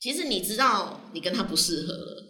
[0.00, 2.24] 其实你知道你跟他不适合了，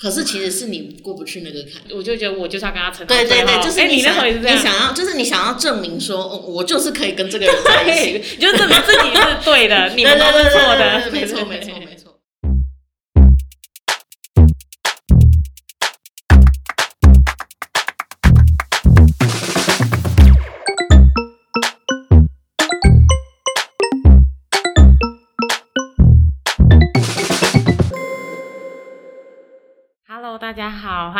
[0.00, 1.82] 可是其实是你过不去那个坎。
[1.96, 8.22] 我就觉得我就是要跟他成对对对，就是哎，你那想时候也是这样，你想要，就是你想要证明说，哦，我就是可以跟这个人在一起。
[8.36, 11.93] 你就证明自己是对的， 你们都是错的，没错没错没错。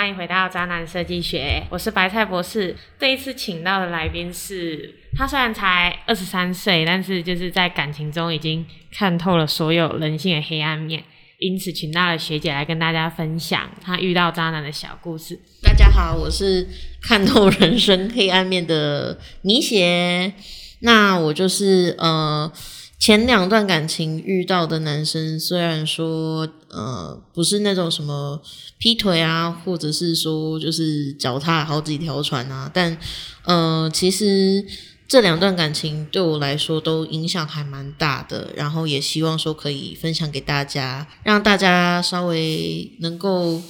[0.04, 2.76] 欢迎回到渣男设计学，我是白菜博士。
[2.98, 11.02] 这一次请到的来宾是，他虽然才二十三岁，但是就是在感情中已经看透了所有人性的黑暗面，
[11.38, 15.40] 因此请到了学姐来跟大家分享她遇到渣男的小故事。
[15.62, 16.68] 大家好，我是
[17.00, 20.34] 看透人生黑暗面的米血。
[20.80, 22.52] 那我就是呃，
[22.98, 28.40] 前两段感情遇到的男生，虽然说呃不是那种什么
[28.78, 32.96] 劈腿啊，或者是说就是脚踏好几条船啊，但
[33.44, 34.64] 呃其实
[35.06, 43.62] 这两段感情对我来说都影响还蛮大的，然后也希望说可以分享给大家，让大家稍微能够。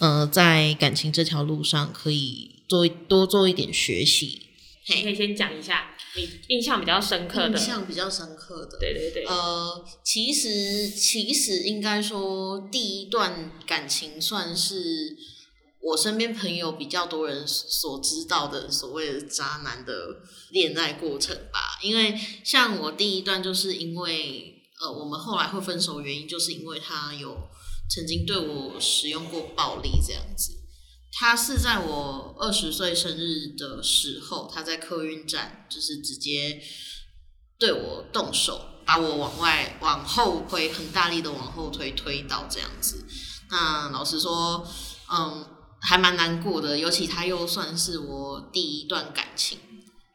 [0.00, 4.40] 呃，在感情这条路上，可以做多做一点学习。
[4.86, 15.16] 你可以先讲一下你印象比较深刻的，印象比较深刻的，对对对，呃，其实其实应该说，第一段感情算是
[15.82, 21.78] 我身边朋友比较多人所知道的所谓的渣男的恋爱过程吧。
[21.82, 27.48] 因为像我第一段，就是因为呃，我们后来会分手，原因就是因为他有。
[27.92, 30.52] 曾经对我使用过暴力，这样子。
[31.12, 36.62] 他是在我二十岁生日的时候，他在客运站，就是直接
[37.58, 43.04] 对我动手，把我往外往后推，很大力的往后推，推倒这样子。
[43.50, 44.66] 那老实说，
[45.12, 45.44] 嗯，
[45.80, 49.58] 还蛮难过的，尤其他又算是我第一段感情。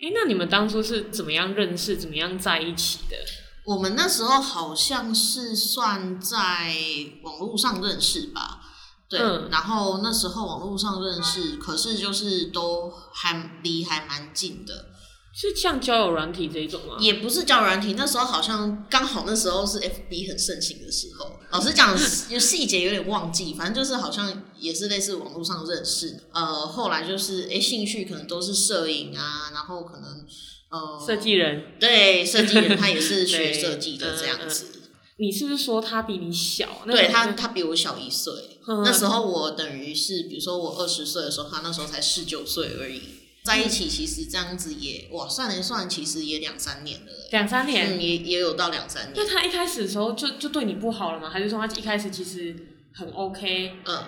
[0.02, 3.18] 哎，那你们当初是怎么样认识，怎么样在一起的？
[3.66, 6.76] 我们那时候好像是算在
[7.24, 8.62] 网络上认识吧，
[9.08, 9.20] 对，
[9.52, 14.88] 然后那时候网络上认识，可是就是都还离还蛮近的，
[15.34, 16.96] 是像交友软体这一种吗？
[17.00, 21.96] 也不是交友软体，那时候好像刚好那时候是 FB 很盛行的时候，老实讲，
[22.30, 30.26] 有细节有点忘记，反正就是好像也是类似网络上认识，呃，后来就是哎兴趣可能都是摄影啊，然后可能
[30.72, 31.06] 呃。
[31.06, 34.72] 设计人对设计人，他也是学设计的这样子。
[35.18, 36.82] 你是不是说他比你小？
[36.86, 38.34] 对他，他比我小一岁。
[38.68, 43.02] 那时候我等于是，比如说我二十岁的时候，他那时候才十九岁而已。
[43.44, 47.12] 在一起其实这样子也哇，算一算，其实也两三年了。
[47.32, 49.14] 两三年，也也有到两三年。
[49.16, 51.30] 那他一开始的时候就就对你不好了吗？
[51.30, 52.56] 还是说他一开始其实
[52.94, 53.74] 很 OK？
[53.86, 54.04] 嗯。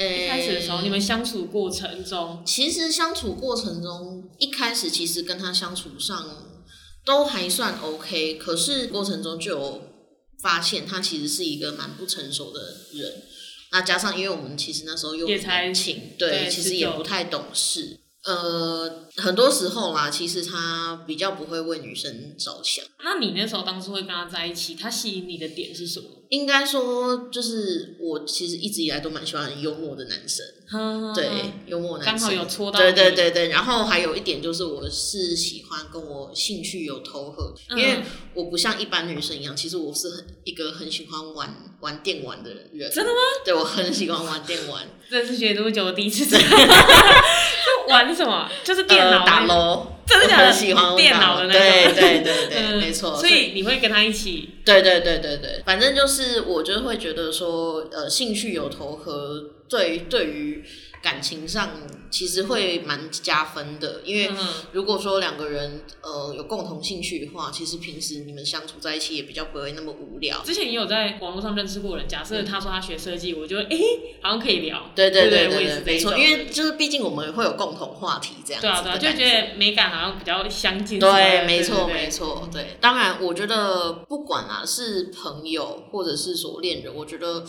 [0.00, 6.24] 一开始的时候，你们相处过程中，其实相处过程中，一开始其实跟他相处上
[7.04, 9.82] 都还算 OK，可是过程中就有
[10.40, 12.60] 发现他其实是一个蛮不成熟的
[12.92, 13.22] 人。
[13.70, 18.00] 那加上因为我们其实那时候又年轻，对，其实也不太懂事。
[18.24, 22.84] 呃，很多时候啦，其实他比较不会为女生着想。
[23.04, 26.17] 那你那时候当初会跟他在一起，他吸引你的点是什么？
[26.30, 30.44] 应该说，就是我其实一直以来都蛮喜欢幽默的男生，
[31.14, 32.78] 对，幽默男生刚好有戳到。
[32.78, 38.02] 对对对对，然后还有一点就是，我是喜欢跟我兴趣有投合，因为
[38.34, 42.90] 我不像一般女生一样，其实我是很一个很喜欢玩玩电玩的人。
[42.90, 43.18] 真的吗？
[43.44, 44.86] 对，我很喜欢玩电玩。
[45.10, 46.36] 这是学这么久第一次。
[47.88, 48.46] 玩什么？
[48.62, 51.60] 就是电脑打楼，真的很喜欢电脑的那种。
[51.60, 53.16] 对对对对，没错。
[53.16, 54.48] 所以你会跟他一起？
[54.64, 60.64] 对对对对对，反正就是我就会觉得说，呃，兴趣有投合，对对于。
[61.02, 61.70] 感情上
[62.10, 64.30] 其实会蛮加分的，因为
[64.72, 70.40] 如果说两个人呃有共同兴趣的话，其实平时你们相处在一起也比较不会那么无聊。
[70.42, 73.78] 之前也有在网络上认识过人，假设他说他学设计，我觉得哎
[74.22, 74.90] 好像可以聊。
[74.94, 78.60] 对对对对对，没错，因为就是毕竟我们会有共同话题这样。
[78.60, 80.98] 对啊对啊，就觉得美感好像比较相近。
[80.98, 82.76] 对，没错没错，对。
[82.80, 87.44] 当然，我觉得不管啊是朋友或者是说恋人，我觉得。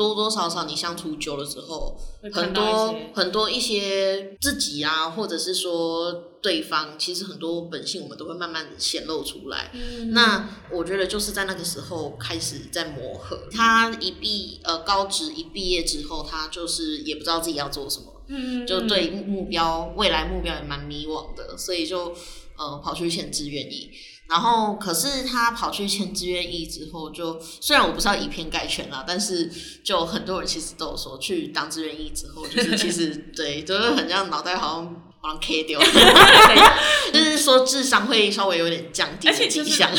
[0.00, 1.94] 多多少少，你相处久了之后，
[2.32, 6.10] 很多很多一些自己啊，或者是说
[6.40, 9.70] 对方，其实很多本性我们都会慢慢显露出来。
[10.12, 13.42] 那我觉得就是在那个时候开始在磨合。
[13.52, 22.14] 他一毕呃高职一毕业之后，他就是也不知道自己要做什么，嗯，就对目标未来目标也蛮迷惘的，所以就
[22.56, 23.90] 呃跑去填志愿役。
[24.30, 29.50] 然后可是他跑去签志愿役之后就，虽然我不是要以偏概全啦，但是
[29.84, 35.80] 就很多人其实都有说去当志愿役之后，就是其实 对，就是很像脑袋好像好像 K 掉，
[37.12, 39.90] 就是说智商会稍微有点降低的迹象。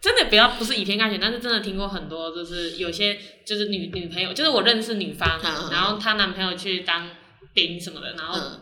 [0.00, 5.38] 真的不要不是以偏概全，但是真的听过很多，就是有些就是女女朋友，就是我认识女方，
[5.70, 7.10] 然后她男朋友去当
[7.52, 8.60] 兵什么的，然后嗯，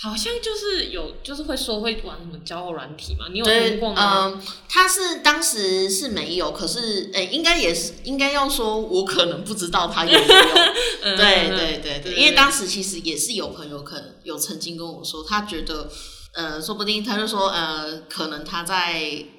[0.00, 4.26] 好像就是有就是会说会玩什么交友软体嘛，你有对，听过吗？
[4.32, 10.44] 嗯，他是当时是没有，可是诶、应该也是应该要说，我可能不知道他有没有。
[11.02, 15.90] 嗯对嗯对对对，因为当时其实也是有朋友可能有曾经跟我说，他觉得。
[16.38, 18.92] 呃，说不定他就说，呃，可能他在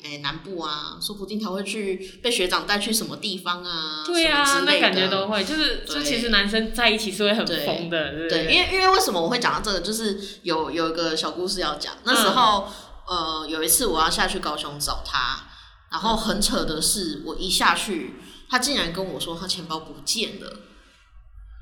[0.03, 11.95] 诶、南部啊，说不定他会去被学长带去什么地方啊，对啊，那感觉都会，就是就其实男生在一起是会很疯的，对，因为因为为什么我会讲到这个，就是有有一个小故事要讲。
[12.03, 12.67] 那时候，
[13.07, 15.47] 呃，有一次我要下去高雄找他，
[15.89, 18.15] 然后很扯的是，我一下去，
[18.49, 20.59] 他竟然跟我说他钱包不见了。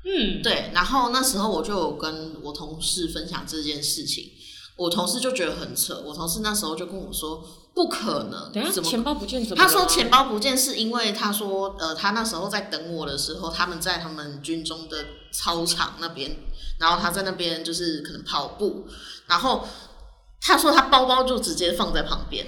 [0.04, 4.30] 嗯，对，然后那时候我就有跟我同事分享这件事情，
[4.78, 7.44] 我同事就觉得很扯，我同事那时候就跟我说，
[7.74, 9.60] 不可能，等下怎么钱包不见怎么？
[9.60, 16.36] 他说钱包不见是因为他说，呃，他那时候在等我的时候，他们在他们军中的操场那边，
[16.78, 18.86] 然后他在那边就是可能跑步，
[19.26, 19.66] 然后
[20.40, 22.46] 他说他包包就直接放在旁边，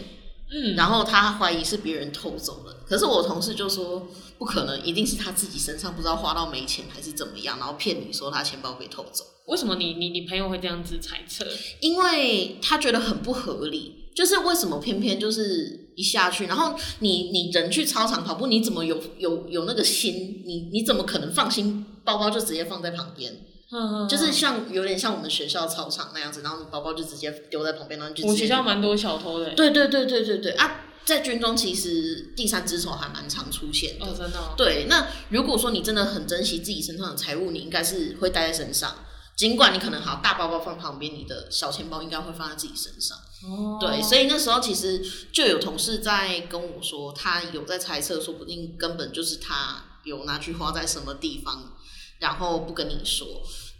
[0.53, 4.09] 嗯，然后他怀疑是别人偷走了，可是我同事就说
[4.39, 9.25] 不可能，一定是他自己身上不知道花到没钱还是怎么样，然后骗你说他钱包被偷走。
[9.47, 11.47] 为什么你你你朋友会这样子猜测？
[11.81, 20.43] 因为他觉得很不合理，就是为什么偏偏就是一下去，然后你你人去操场跑步，你怎么有有有那个心？
[20.47, 23.47] 你你怎么可能放心包包就直接放在旁边？
[23.73, 34.07] 嗯，就是像有点像我们学校操场那样子，然后你包包就直接丢在旁边，然后就我直接学校蛮多小偷的欸，对对对对对对啊，在军中其实第三只手还蛮常出现的。
[34.07, 38.95] 哦，真的哦，对，那如果说你真的很珍惜自己身上的财物，你应该是会带在身上。
[39.37, 43.17] 尽管你可能好大包包放旁边，你的小钱包应该会放在自己身上。
[43.49, 45.03] 哦，对，所以那时候其实
[45.33, 51.73] 就有同事在跟我说，他有在猜测，说不定根本就是他有拿去花在什么地方，
[52.21, 53.27] 然后不跟你说。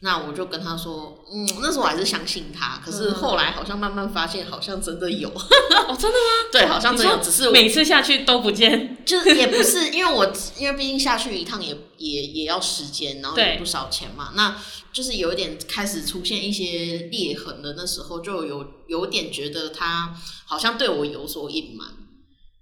[0.03, 6.49] 那我就跟他说，嗯，那时候我还是相信他，可是后来好像慢慢发现，好像真的有， 哦，真的吗？
[6.51, 14.57] 对，好像真的有，只是每次下去都不见， 就是也不是，因为我因为毕竟下去一趟也也也要时间，然后也不少钱嘛，那
[14.91, 21.87] 就是有一点开始出现一些裂痕的，那时候就有有点觉得他好像对我有所隐瞒，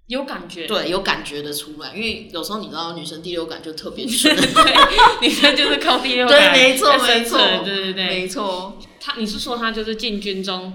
[0.09, 8.07] 有感觉，对，有感觉的出来，因为有时候你知道女生第六感就特别 准，对，女生就是靠第六感对没错没错对对对。
[8.07, 10.73] 没错，他，你是说他就是进军中，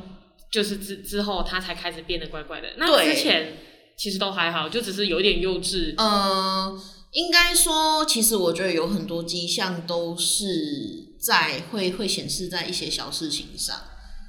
[0.53, 2.69] 就是之之后他才开始变得怪怪的？
[2.77, 3.59] 那之前
[3.97, 5.95] 其实都还好，就只是有一点幼稚。
[5.97, 6.81] 呃，
[7.11, 10.47] 应该说，其实我觉得有很多迹象都是
[11.21, 13.77] 在会会显示在一些小事情上。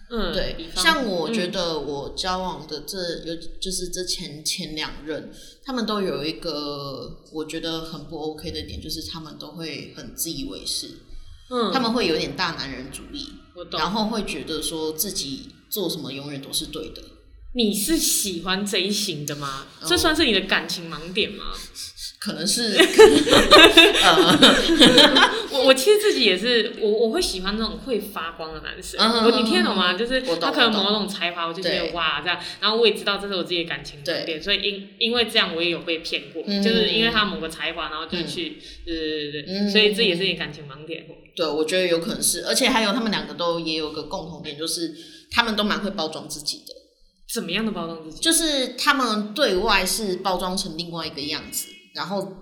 [0.10, 5.32] 嗯，对像我觉嗯得我交往的这有就是这前前两任，
[5.64, 10.90] 他们都有一个我觉得很不 OK 的点，就是他们都会很自以为是，
[11.50, 13.30] 嗯，他们会有点大男人主义。
[13.72, 17.02] 然后会觉得说自己做什么永远都是对的。
[17.54, 19.66] 你是喜欢这一型的吗？
[19.82, 21.54] 哦这算是你的感情盲点吗？
[22.26, 22.74] 可能是，
[24.02, 24.40] 呃，
[25.54, 29.00] 我我其实自己也是，我我会喜欢那种会发光的男生。
[29.00, 29.94] 嗯我你听得懂吗？
[29.94, 41.06] 就是他可能某种才华，我就觉得哇这样，然后我也知道这是我自己的感情盲点，所以因因为这样我也有被骗过，嗯就是因为他某个才华，然后就去，对对对对，嗯所以这也是你感情盲点。
[41.36, 44.92] 对，我觉得有可能是，而且还有他们两个都也有个共同点，就是
[45.32, 46.74] 他们都蛮会包装自己的。
[47.34, 48.22] 怎么样的包装自己？
[48.22, 52.34] 就是他们对外是包装成另外一个样子，然后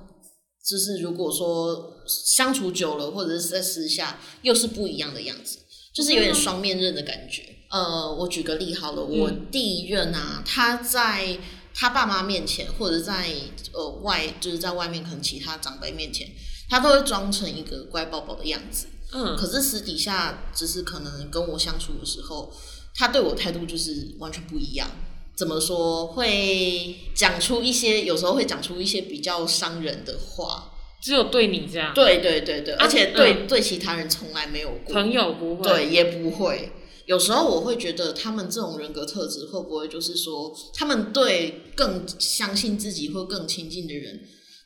[0.66, 5.60] 就是如果说相处久了，或者是在私下又是不一样的样子，
[5.94, 7.44] 就是有点双面刃的感觉。
[7.70, 11.40] 呃，我举个例好了，我第一任啊，他在
[11.74, 13.32] 他爸妈面前，或者在
[13.72, 16.30] 呃外，就是在外面可能其他长辈面前，
[16.70, 18.88] 他都会装成一个乖宝宝的样子。
[19.12, 22.54] 嗯，可是私底下，只是可能跟我相处的时候，
[22.96, 24.90] 他对我态度就是完全不一样。
[25.36, 26.08] 怎么说？
[26.08, 30.70] 会讲出一些，有时候会讲出一些比较伤人的话。
[31.02, 34.94] 只有对你这样，对对对对，啊而且对、对其他人从来没有过。
[34.94, 35.64] 朋友不会。
[35.64, 36.72] 对，也不会。
[37.06, 44.22] 有时候我会觉得他们这种人格特质会不会就是说，他们对更相信自己或更亲近的人，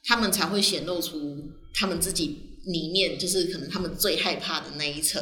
[0.05, 1.17] 他们才会显露出
[1.73, 5.19] 他们自己里面就是可能他们最害怕的那一层。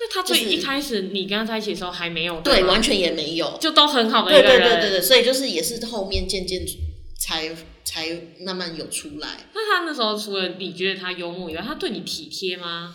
[0.00, 3.58] 那他最一开始你跟他在一起的时候还没有对，完全也没有。
[3.60, 4.62] 就都很好的一对个人。
[4.62, 6.64] 对对对对，所以就是也是后面渐渐
[7.18, 8.06] 才才
[8.40, 9.28] 慢慢有出来。
[9.52, 12.94] 那他那时候除了你觉得他幽默以外，他对你体贴吗？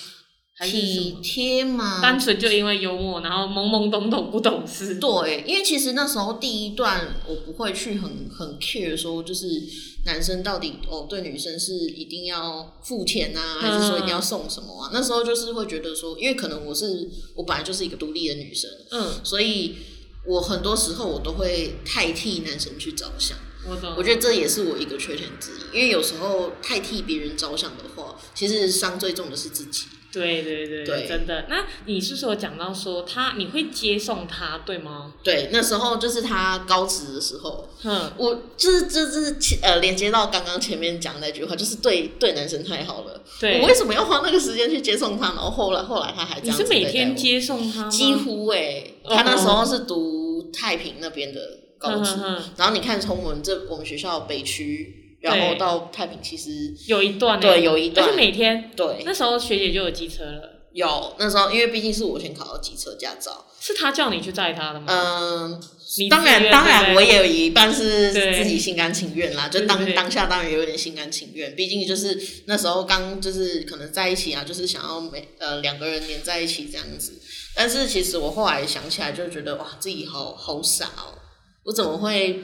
[0.56, 1.18] 还是体？
[1.24, 2.00] 贴吗？
[2.02, 4.96] 单纯就因为幽默，然后懵懵懂懂不懂事。
[4.96, 9.48] 对，因为其实那时候第一段我不会去很很 care 说，就是
[10.06, 14.92] 男生到底哦对女生是一定要付钱啊，还是说一定要送什么啊？
[14.94, 19.78] 那时候就是会觉得说，因为可能我是我本来就是一个独立的女生，嗯，所以
[20.28, 23.36] 我很多时候我都会太替男生去着想。
[23.68, 23.96] 我懂。
[23.98, 29.86] 我觉得这也是我一个缺点之一，因为有时候太替别人着想的话，其实伤最重的是自己。
[30.14, 31.46] 对对对对真的。
[31.50, 35.14] 那你是说讲到说他你会接送他，对吗？
[35.24, 43.22] 对，那时候就是他高职的时候，嗯，我就是就是前呃连接到刚刚前面讲那句话，就是对对男生太好了。
[43.40, 45.30] 对我为什么要花那个时间去接送他？
[45.30, 47.90] 然后后来后来他还这样子是每天接送他吗？
[47.90, 51.42] 几乎哎、哦他那时候是读太平那边的
[51.78, 52.16] 高职，
[52.56, 57.42] 然后你看从我们这我们学校北区，然后到太平，其实有一段欸。
[57.42, 58.06] 对有一段。
[58.06, 59.02] 而且每天对。
[59.06, 64.86] 那时候学姐就有机车了，有那时候因为毕竟是我先考到机车驾照，是他叫你去载他的吗？
[64.90, 65.64] 嗯。
[65.96, 69.48] 你当然，当然，我也有一半是自己心甘情愿啦。
[69.48, 77.22] 就当当下当然也有点心甘情愿，毕竟就是那时候刚就是可能在一起啊，就是想要每呃两个人黏在一起这样子。
[77.56, 81.14] 但是其实我后来想起来，就觉得哇，自己好好傻哦，
[81.66, 82.42] 我怎么会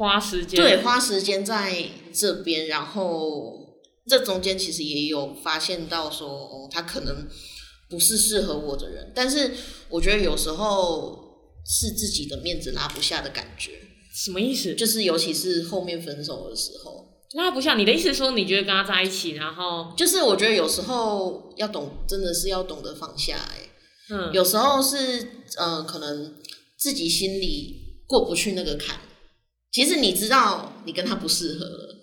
[0.00, 2.68] 花时间对花时间在这边？
[2.68, 3.76] 然后
[4.08, 7.28] 这中间其实也有发现到说，哦，他可能
[7.90, 9.12] 不是适合我的人。
[9.14, 9.52] 但是
[9.90, 11.20] 我觉得有时候
[11.66, 13.72] 是自己的面子拉不下的感觉。
[14.14, 14.74] 什么意思？
[14.74, 17.74] 就是尤其是后面分手的时候，拉不下。
[17.76, 23.70] 你的意思说，你觉得跟他在一起，然后就是我觉得有时候要懂，真的是要懂得放下、欸。
[24.14, 24.96] 嗯，有时候是
[25.58, 26.34] 呃，可能
[26.78, 28.98] 自己心里过不去那个坎。
[29.72, 31.96] 其实你知道你跟他不适合了，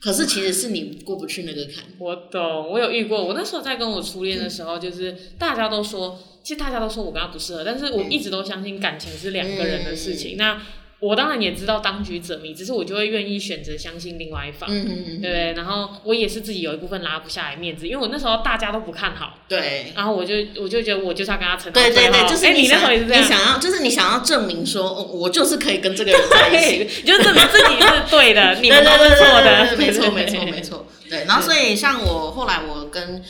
[0.00, 1.84] 可是其实是你过不去那个坎。
[1.98, 3.24] 我懂，我有遇过。
[3.24, 10.36] 我那时候在跟我初恋的时候，就是大家都说，其实大家都说我跟他不适合，但是我一直都相信感情是两个人的事情。
[10.36, 10.60] 那
[11.06, 14.68] 我当然也知道当局者迷，只是我就会愿意选择相信另外一方。
[14.70, 15.52] 嗯嗯嗯，对不对？
[15.54, 19.92] 然后我也是自己有一部分拉不下来面子，因为我那时候大家都不看好，对。
[19.94, 30.60] 然后我就我就觉得我就是要跟他撑到对对对，就是你你那时想候也是这样，你想要，就是你想要证明说，哦我就是可以跟这个人在一起，你，就证明自己是对的， 你们是错的，没错对没错没。
[30.62, 30.86] 错。
[31.08, 33.22] 对，然后所以像我后来我跟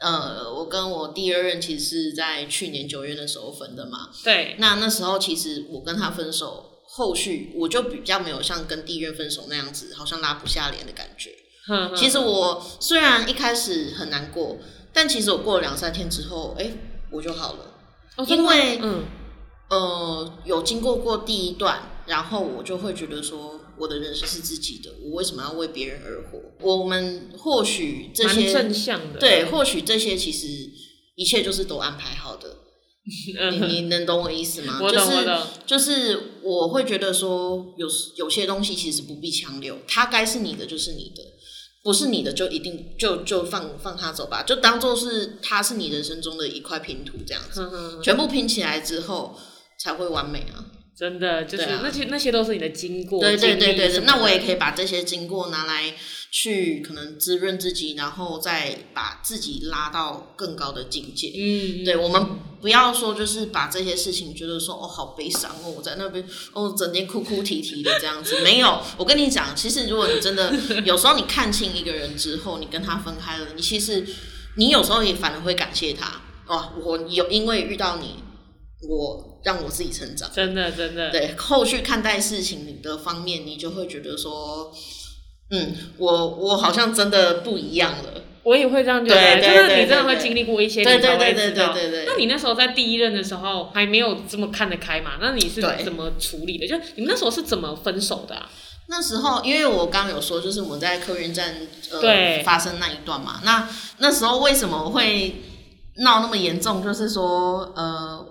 [0.00, 11.30] 呃我跟我第二任其实是在去年九月的时候分的嘛，对，那那时候其实我跟他分手，后续我就比较没有像跟第一任分手那样子，好像拉不下脸的感觉。
[11.94, 14.56] 其实我虽然一开始很难过，
[14.94, 16.72] 但其实我过了两三天之后，哎、
[17.10, 17.74] 我就好了。
[18.26, 19.04] 因为嗯，
[19.68, 26.40] 呃，有经过过第一段，然后我就会觉得说，我的人生是自己的，我为什么要为别人而活？
[26.60, 30.46] 我们或许这些正向的，对，或许这些其实
[31.16, 32.56] 一切就是都安排好的。
[33.06, 34.80] 你嗯，你能懂我意思吗？
[34.82, 41.22] 我就是懂我懂，就是我会觉得说，有有些东西其实不必强留，它该是你的就是你的，
[41.82, 47.68] 不是你的就一定就就放放它走吧，就当做是它是你人生中的一块拼图这样子，
[48.02, 49.36] 全部拼起来之后
[49.80, 50.64] 才会完美啊。
[50.98, 55.94] 真的就是啊那些那些都是你的经过，对对对对那我也可以把这些经过拿来
[56.38, 61.32] 去可能滋润自己，然后再把自己拉到更高的境界。
[61.34, 62.26] 嗯，嗯对，我们
[62.60, 68.82] 不要说就是把这些事情觉得说哦好悲伤哦，我在那边哦整天哭哭啼啼的这样子，没有。
[68.98, 70.52] 我跟你讲，其实如果你真的
[70.84, 74.06] 有时候你看清一个人之后，你跟他分开了，你其实
[74.56, 78.16] 你有时候也反而会感谢他哦，我有因为遇到你，
[78.86, 80.30] 我让我自己成长。
[80.34, 84.70] 真的真的，对，后续看待事情的方面，你就会觉得说，
[85.50, 88.22] 嗯，我我好像真的不一样了。
[88.42, 95.12] 我也会这样觉得，就是你真的会经历过一些，对你才对对对会知道对对对那你那时候在第一任的时候还没有这么看得开嘛？
[95.20, 96.66] 那你是怎么处理的？
[96.66, 98.48] 就你们那时候是怎么分手的啊？
[98.88, 101.56] 那时候，因为我刚刚有说，就是我们在客运站
[101.90, 105.42] 呃发生那一段嘛，那那时候为什么会
[106.04, 106.84] 闹那么严重？
[106.84, 108.24] 就是说，呃，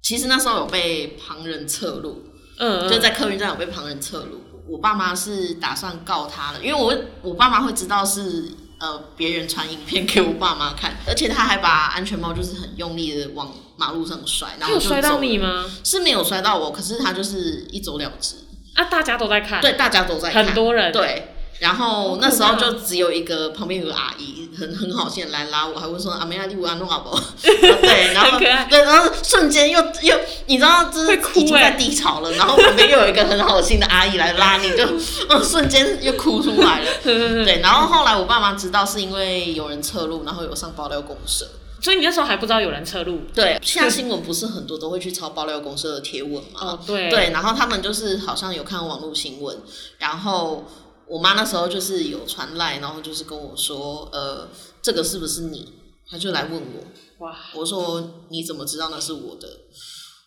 [0.00, 2.22] 其实那时候有被旁人侧录，
[2.60, 4.42] 嗯，就在客运站有被旁人侧录。
[4.68, 8.44] 我爸妈是打算告他的，因为我我爸妈会知道是
[8.78, 15.64] 呃别人传影片给我爸妈看，而且他还把安全帽就是很用力的往马路上摔，然后就有摔到你吗？
[15.84, 18.36] 是没有摔到我，可是他就是一走了之。
[18.74, 27.22] 啊，大家都在看，对，大家都在看，很多人，对，然后那时候就只有一个旁边有个阿姨，很很好心的来拉我，还会说阿梅亚蒂乌安弄好不好？
[27.42, 34.84] 对，然后对，然后瞬间又又你知道，就是哭已经在欸低潮了，然后旁边又有一个很好心的阿姨来拉你，就
[35.28, 36.86] 嗯 瞬间又哭出来了。
[37.02, 41.46] 对，然后后来我爸妈知道是因为有人侧录，然后有上爆料公社。
[41.78, 43.20] 所以你那时候还不知道有人侧录。
[43.34, 46.60] 对，现在新闻不是很多都会去抄爆料公社的贴文嘛？
[46.60, 49.56] 哦，对对，然后他们就是好像有看网络新闻，
[49.98, 50.64] 然后
[51.08, 54.48] 我妈那时候就是有传来，然后就是跟我说，呃，
[54.82, 55.72] 这个是不是你？
[56.08, 59.48] 她就来问我，哇，我说你怎么知道那是我的？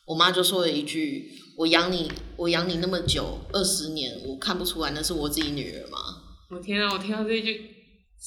[0.05, 5.97] 我妈就说了一句：“我养你，我养你那么久，二十年，我看不出来那是我自己女儿吗？
[6.49, 6.91] 我天啊！
[6.93, 7.69] 我听到这一句，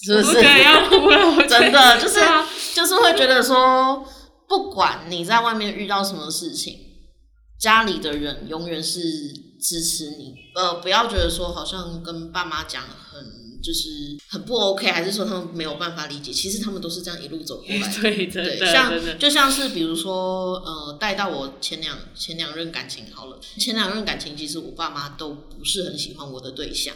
[0.05, 0.41] 是不是？
[0.63, 1.37] 要哭了。
[1.37, 4.07] 我 真的就是啊就是会觉得说，
[4.49, 6.79] 不管你在外面遇到什么事情，
[7.59, 9.01] 家里的人永远是
[9.63, 10.35] 支持你。
[10.55, 13.89] 呃，不要觉得说好像跟爸妈讲很就是
[14.29, 17.95] 很不 OK，还是说他们没有办法理解，其实他们都是这样一路走过来的。
[18.03, 26.93] 对，真对，的，像就像是比如说，呃，带到我前两前两任感情好了，前两任感情其实我爸妈都不是很喜欢我的对象。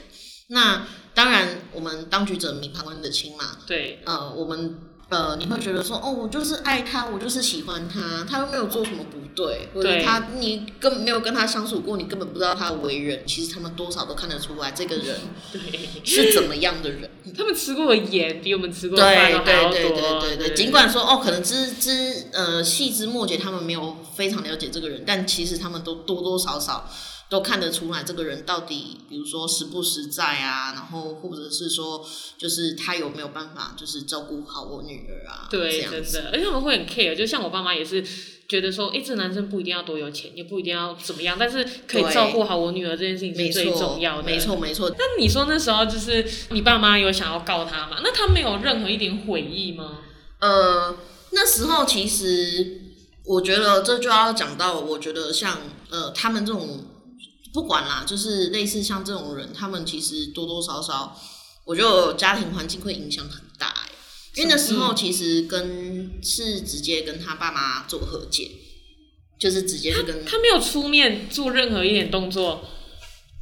[0.49, 3.59] 那当然，我们当局者迷，旁观者清嘛。
[3.67, 15.17] 对，呃，我们呃，你会觉得说，哦，我就是爱他，我就是喜欢他，他又没有做什么不对，或者对他你根本没有跟他相处过，你根本不知道他的为人，其实他们多少都看得出来这个人，
[16.03, 17.09] 是怎么样的人。
[17.37, 20.21] 他们吃过的盐比我们吃过的饭还要对对多。
[20.21, 26.91] 对对对，尽管说哦，可能枝枝呃细枝末节，他们没有非常了解这个人，但其实他们都多多少少
[27.29, 32.07] 都看得出来这个人到底，比如说实不实在啊，然后或者是说，
[32.39, 38.05] 就是他有没有办法，就是照顾好我女儿啊，对，真的，而且我们会很 care，就像我爸妈也是
[38.49, 44.23] 觉得说，哎、这男生不一定要多有钱，也不一定要怎么样，但是可以照顾好我女儿这件事情没是最错重要的。
[44.23, 44.39] 没。
[44.39, 47.99] 错没错，那你说那时候就是你爸妈有想要告他吗？
[48.05, 49.99] 那他没有任何一点悔意吗？
[50.39, 50.97] 呃，
[51.33, 52.83] 那时候其实
[53.25, 55.59] 我觉得这就要讲到，我觉得像
[55.91, 56.85] 呃他们这种
[57.57, 61.19] 不管啦，就是类似像这种人，他们其实多多少少，
[61.65, 63.93] 我觉得家庭环境会影响很大、欸。
[64.35, 68.51] 因为那时候其实跟是直接跟他爸妈做和解，
[69.41, 72.63] 就是直接是跟他没有出面做任何一点动作，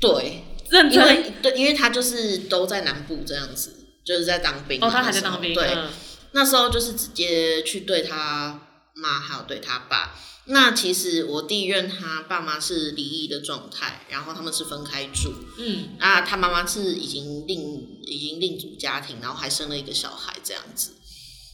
[0.01, 3.75] 对，认真因为对，因为他就是都在南部这样子，
[4.07, 4.87] 就是在当兵嘛。
[4.87, 5.89] 哦，他还那时候在当兵，对，嗯
[6.31, 10.15] 那时候就是直接去对他妈还有对他爸。
[10.47, 15.33] 那其实我第一任他爸妈是离异的状态，然后他们是分开住。
[15.59, 20.93] 嗯，那他妈妈是已经另已经另组家庭，然后还生了一个小孩这样子。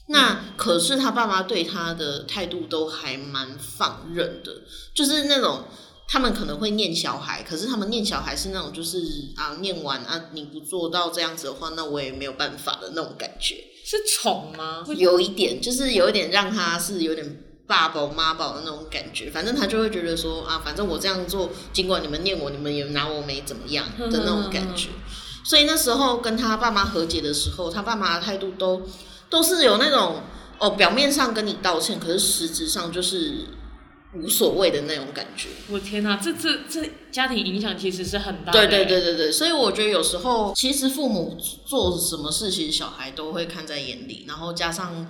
[0.09, 5.69] 那可是他爸妈对他的态度都还蛮放任的，就是那种
[6.09, 9.01] 他们可能会念小孩，可是他们念小孩是那种就是
[9.37, 13.65] 啊念完啊你不做到这样子的话，那我也没有办法的那种感觉。
[13.91, 14.85] 是宠吗？
[14.95, 24.91] 有一点，就是有一点让他是有点爸宝妈宝的那种感觉，反正他就会觉得说啊，反正我这样做，尽管你们念我，你们也拿我没怎么样的那种感觉。
[25.43, 28.81] 所以那时候跟他爸妈和解的时候，他爸妈的态度都
[29.29, 30.23] 都是有那种
[30.59, 33.47] 哦，表面上跟你道歉，可是实质上就是
[34.15, 35.49] 无所谓的那种感觉。
[35.71, 38.59] 我天哪，这这这家庭影响其实是很大的。
[38.59, 45.09] 欸对对对对对，所以我觉得有时候其实父母做什么事，情小孩都会看在眼里，然后加上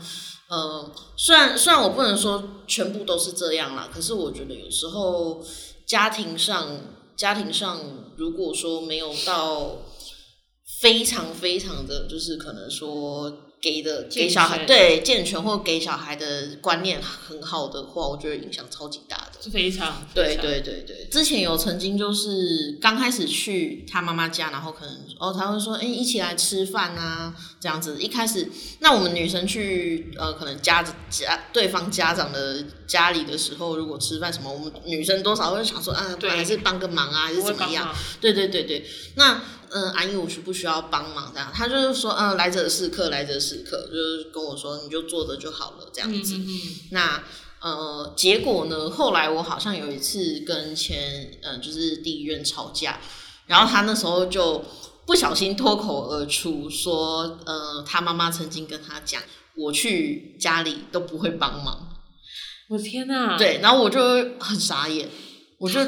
[0.49, 5.43] 呃，虽然虽然我不能说全部都是这样啦，可是我觉得有时候
[5.87, 6.69] 家庭上
[7.17, 7.81] 家庭上
[8.17, 9.79] 如果说没有到
[10.81, 14.67] 非常非常的就是可能说给的给小孩全。
[14.67, 19.43] 对健全或给小孩的观念很好的话，我觉得影响超级大的。
[19.43, 20.07] 是非常。
[20.15, 28.01] 对对对对，之前有曾经就是刚开始去他妈妈家，然后可能哦他会说，哎、一起来吃饭啊，这样子。
[28.01, 28.49] 一开始，
[28.81, 37.95] 那我们女生去呃，可能家家对方家长的家里的时候，如果吃饭什么，我们女生多少会想说，啊，对还是帮个忙啊，还是怎么样？
[38.21, 38.85] 对对对对，
[39.17, 41.31] 那嗯，阿姨我需不需要帮忙？
[41.33, 46.35] 这样，他就是说，嗯，来者是客，来者是客，就是跟我说，你就坐着就好了，这样子。
[46.37, 47.23] 嗯嗯嗯，那
[47.61, 48.89] 呃，结果呢？
[48.89, 52.99] 后来我好像有一次跟前嗯，就是第一任吵架，
[53.47, 54.65] 然后他那时候就
[55.07, 59.23] 不小心脱口而出说，呃，他妈妈曾经跟他讲，
[59.57, 61.89] 我去家里都不会帮忙。
[62.71, 64.01] 我天哪，，对，然后我就
[64.39, 65.09] 很傻眼，
[65.59, 65.81] 我就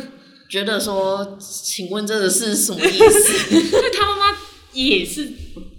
[0.52, 3.80] 觉得说，请问这个是什么意思？
[3.98, 4.38] 他妈妈
[4.74, 5.32] 也是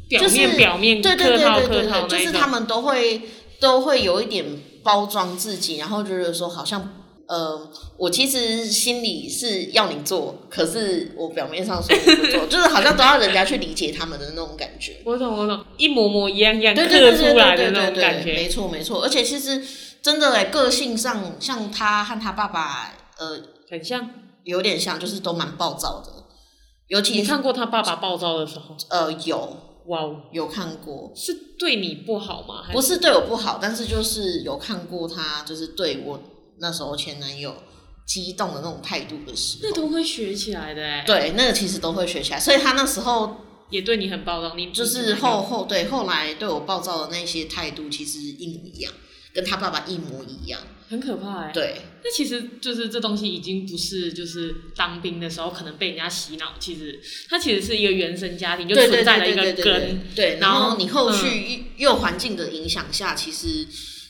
[0.10, 3.22] 表就是面表面对对对客套客对对对，套就是他们都会
[3.60, 4.44] 都会有一点
[4.82, 6.92] 包装自己，然后觉得说好像
[7.28, 14.94] 呃，我其实心里是要你做，可是我表面上说我不做， 就是好像都要人家去理解他们的那种感觉。
[15.06, 19.04] 我懂我懂，一模模一样样刻对对对对出来的对对对那种感对，没，错没错。
[19.04, 19.64] 而且其实
[20.02, 24.10] 真的哎，个性上像他和他爸爸，呃，很像。
[24.44, 26.12] 有点像，就是都蛮暴躁的。
[26.88, 32.66] 尤其你看过他爸爸暴躁的时候，呃有哇哦，有看过，是对你不好吗？
[32.72, 36.20] 不是对我不好，但是就是有看过他就是对我
[36.60, 37.56] 那时候前男友
[38.06, 39.70] 激动的那种态度的时候。
[39.70, 43.38] 那都会学起来的哎，对，那个其实都会学起来，所以他那时候
[43.70, 48.94] 也对你很暴躁，你就是后后对后来对我暴躁的那些态度，其实一模一样，
[49.34, 50.60] 跟他爸爸一模一样。
[50.90, 51.52] 很可怕哎。
[51.52, 63.68] 对，那其实就是这东西已经不是就是当兵的时候可能被人家洗脑，其实它其实是一个原生家庭就存在了一个根，对，然然后后你后续又又环境的影响下，其实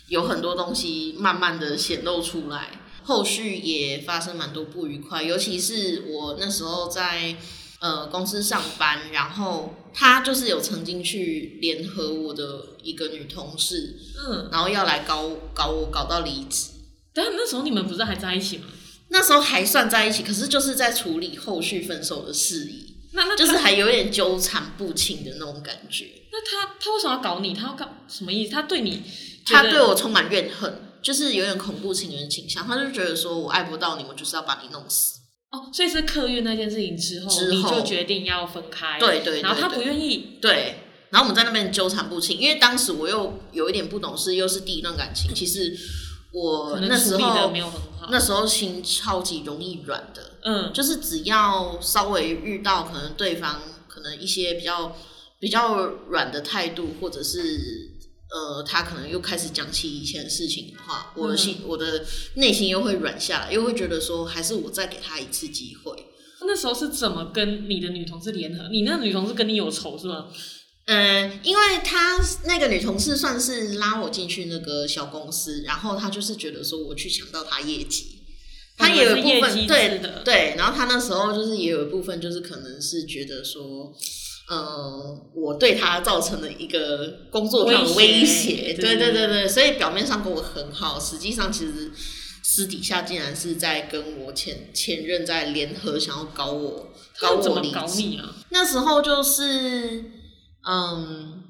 [0.07, 7.35] 有很多东西慢慢的显露出来，后续也发生蛮多不愉快，尤其是我那时候在
[7.83, 16.69] 呃公司上班，然后他就是有曾经去联合我的一个女同事，嗯，然后要来搞搞我搞到离职。
[17.13, 18.67] 但那时候你们不是还在一起吗？
[19.09, 26.07] 那时候还算在一起，可是就是在处理后续分手的事宜，那那就是还有点纠缠不清的那种感觉。
[26.31, 27.53] 那他他为什么要搞你？
[27.53, 28.51] 他要搞什么意思？
[28.53, 29.03] 他对你
[29.45, 32.65] 他对我充满怨恨，就是有点恐怖情人倾向。
[32.65, 35.19] 他就觉得说我爱不到你，我就是要把你弄死。
[35.53, 40.79] 哦，所以是客运那件事情之后，之后你就决定要分开，对对对然后他不愿意，对，
[41.11, 45.31] 然后我们在那边纠缠不清，因为当时我又有一点不懂事，又是第一段感情。
[45.31, 45.77] 其实
[46.31, 54.95] 我那时候没有很好，那时候心超级容易软的，嗯，就是只要稍微遇到可能对方可能一些比较
[55.39, 57.91] 比较软的态度，或者是
[58.33, 62.03] 呃他可能又开始讲起以前的事情的话，我的心、我的
[62.35, 65.93] 内心又会软下来，又会觉得说还是我再给他一次机会。
[66.45, 68.67] 那时候是怎么跟你的女同事联合？
[68.69, 70.27] 你那个女同事跟你有仇是吗？
[70.85, 78.23] 嗯，因为他那个女同事算是拉我进去那个小公司，然后他就是觉得说我去抢到他业绩，
[78.75, 83.95] 他也有一部分对的对，然后他那时候就是也有一部分就是可能是觉得说，
[84.49, 89.13] 呃，我对他造成了一个工作上的威威胁胁，对对对。
[89.13, 91.91] 对对，所以表面上跟我很好，实际上其实
[92.43, 97.75] 私底下竟然是在跟我前前任在联合想要搞我搞他怎么我离职。
[97.75, 98.35] 搞你啊？
[98.49, 100.03] 那时候就是，
[100.67, 101.43] 嗯，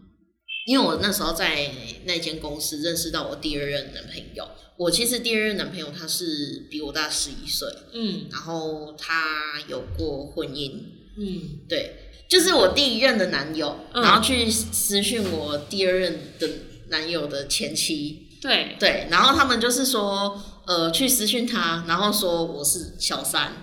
[0.67, 1.71] 因为我那时候在
[2.05, 4.47] 那间公司认识到我第二任男朋友。
[4.77, 8.27] 我其实第二任男朋友他是比我大十一岁，嗯。
[8.31, 10.71] 然后他有过婚姻，
[11.17, 11.95] 嗯，对，
[12.33, 14.01] 就是我第一任的男友，嗯。
[14.01, 16.49] 然后去私讯我第二任的
[16.89, 23.53] 男友的前妻，对，对，然后他们就是说，呃，去私讯他，然后说我是小三，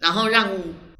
[0.00, 0.50] 然后让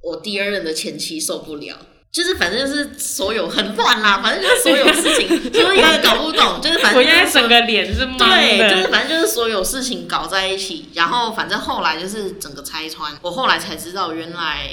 [0.00, 1.76] 我第二任的前妻受不了，
[2.10, 14.70] 就是反正就是所有很乱啦，反正就是所有事情， 就是有点搞不懂，就是反正我现在整个脸是懵对，就是，反正就是所有事情搞在一起，然后反正后来就是整个拆穿，我后来才知道原来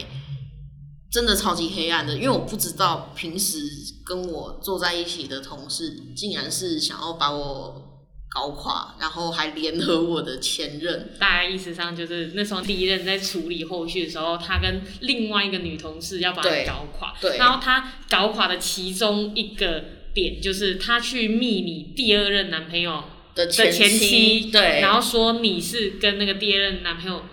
[1.12, 3.60] 真的超级黑暗的，因为我不知道平时
[4.06, 7.84] 跟我坐在一起的同事竟然是想要把我
[8.30, 11.14] 搞垮，然后还联合我的前任。
[11.18, 17.38] 大概意思上就是那时候第一任在处理后续的时候，他跟另外一个女同事要把他搞垮，对。
[17.38, 27.24] 然后他搞垮的其中一个点就是他去密你第二任男朋友的的前妻，对，然后说你是跟那个第二任男朋友，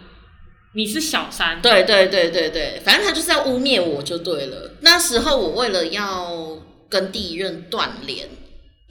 [0.74, 4.72] 你是小三，对对对对对，反正他就是要污蔑我就对了。
[4.80, 6.58] 那时候我为了要
[6.88, 8.28] 跟第一任断联，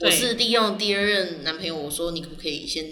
[0.00, 2.86] 我是利用第二任男朋友，我说你可不可以先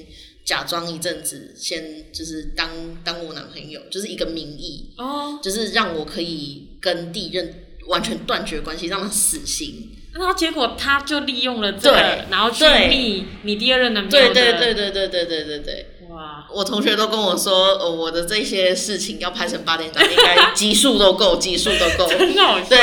[0.44, 2.68] 假装一阵子，先就是当
[3.02, 9.96] 当我男朋友，就是一个名义，哦，就是让我可以跟第一任完全断绝关系，让他死心。
[10.12, 15.86] 然后结果他就利用了这个，然后去对密你第二任男朋友，对对对对对对对对对。
[16.48, 22.06] 哇，我同学都跟我说，呃，我的这些事情要拍成八点档，应该集数都够， 集数都够。
[22.06, 22.78] 很好笑，对，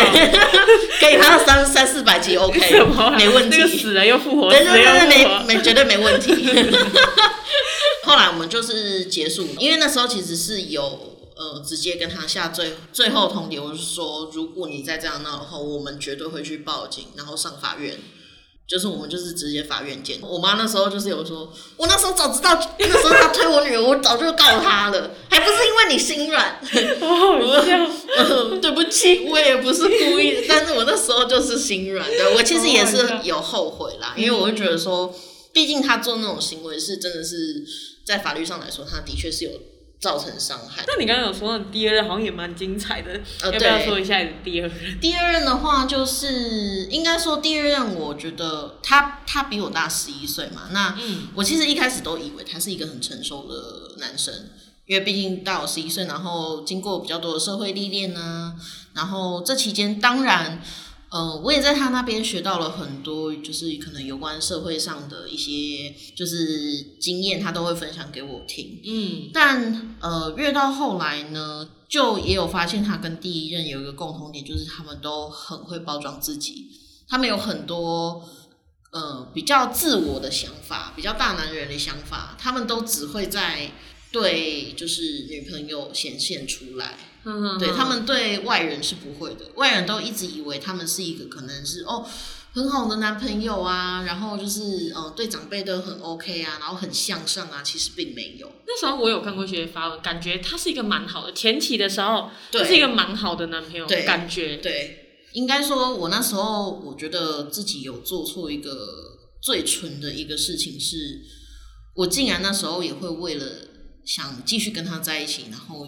[0.99, 2.59] 可以拍到三三四百集，OK，
[2.97, 3.63] 啊没问题那。
[3.63, 6.33] 个死了又复活，对对对，没没绝对没问题。
[8.03, 17.97] 后来我们就是结束，因为那时候其实是有呃直接跟他下最最后通牒，我是说，如果你再这样闹的话，我们绝对会去报警，然后上法院。
[18.69, 20.19] 就是我们就是直接法院见。
[20.21, 26.61] 我妈那时候就是有说，我那时候早知道那时候她推我女儿，我早就告她了，还不是因为你心软。
[27.01, 27.75] 好好笑，
[28.15, 32.07] 呃对不起，我也不是故意，但是我那时候就是心软。
[32.07, 35.11] 的我其实也是有后悔啦，因为我就觉得说，
[35.51, 37.65] 毕竟他做那种行为是真的是
[38.05, 39.51] 在法律上来说，他的确是有
[39.99, 40.83] 造成伤害。
[40.87, 44.99] 那你刚刚有说第二任好像也蛮精彩的，呃要不要说一下你的第二任？
[44.99, 50.69] 第二任的话，就是应该说第二任，我觉得他他比我大十一岁嘛。
[50.71, 54.33] 那嗯我其实一开始都以为他是一个很成熟的男生，
[54.85, 58.55] 因为毕竟大我十一岁，然后经过比较多的社会历练呢、
[58.93, 60.61] 然后这期间当然。
[61.11, 68.79] 呃，我也在他那边学到了很多，就是可能有关社会上的一些就是经验，他都会分享给我听。
[68.85, 76.67] 嗯但呃，越到后来呢，就也有发现他跟第一任有一个共同点，就是他们都很会包装自己，
[77.07, 78.23] 他们有很多
[78.91, 83.71] 呃比较自我的想法，比较大男人的想法，他们都只会在
[84.11, 87.08] 对就是女朋友显现出来，
[87.59, 92.05] 对他们对外人是不会的，外人都一直以为他们是一个可能是哦
[92.51, 98.51] 很好的男朋友啊，然后就是呃对长辈都很 OK 啊，然后很向上啊，其实并没有。
[98.65, 108.73] 那时候我有看过一些发文，感觉他是一个蛮好的，前期的时候对他是一个蛮好的男朋友，对感觉对，应该说，我那时候我觉得自己有做错一个
[109.41, 111.21] 最蠢的一个事情是，
[111.95, 113.45] 我竟然那时候也会为了
[114.03, 115.85] 想继续跟他在一起，然后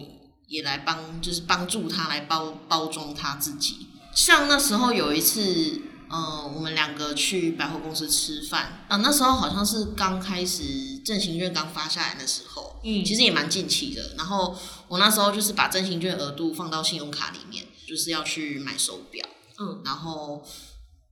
[0.52, 3.86] 也来帮，就是帮助他来包包装他自己。
[4.14, 14.14] 像那时候有一次，呃，我们两个去百货公司吃饭，啊、那时候好像是刚开始振兴券刚发下来的时候，嗯其实也蛮近期的。
[14.18, 14.54] 然后
[14.88, 19.26] 我那时候就是把振兴券额度放到信用卡里面，就是要去买手表，
[19.58, 20.44] 嗯，然后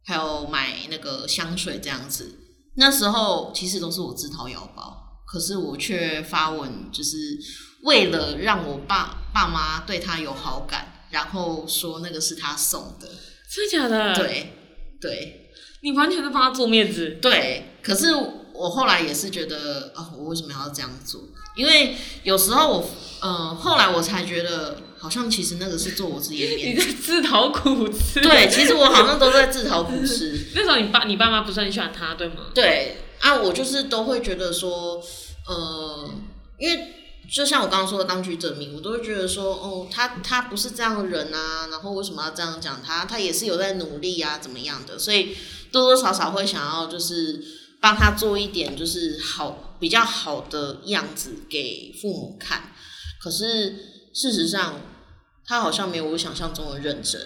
[0.05, 2.39] 还有买那个香水这样子。
[2.75, 7.39] 那时候其实都是我自掏腰包，可是我却发文，就是
[7.85, 13.09] 为了让我爸爸妈对他有好感，然后说那个是他送的。
[13.53, 14.53] 真的假的？，对
[15.01, 15.51] 对
[15.83, 17.19] 你完全是帮他做面子。
[17.21, 18.15] 对，可是
[18.53, 21.21] 我后来也是觉得，哦，我为什么要这样做？
[21.57, 22.91] 因为有时候我，
[23.21, 26.87] 呃，后来我才觉得，好像其实那个是做我自己的面子。
[26.87, 28.21] 你在自讨苦吃。
[28.21, 30.47] 对，其实我好像都在自讨苦吃。
[30.55, 32.53] 那时候你爸你爸妈不是很喜欢他，对吗？
[32.55, 35.03] 对啊，我就是都会觉得说，
[35.49, 36.09] 呃，
[36.59, 37.00] 因为
[37.33, 43.05] 就像我刚刚说的当局者迷，我都会觉得说，哦，他他不是这样的人啊，然后为什么要这样讲他？
[43.05, 44.99] 他也是有在努力啊，怎么样的？
[44.99, 45.37] 所以
[45.71, 47.41] 多多少少会想要就是
[47.81, 52.73] 帮他做一点就是好比较好的样子给父母看。
[53.23, 53.77] 可是
[54.13, 54.81] 事实上，
[55.47, 57.21] 他好像没有我想象中的认真。